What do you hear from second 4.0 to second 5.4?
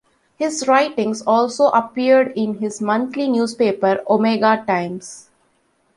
"Omega Times".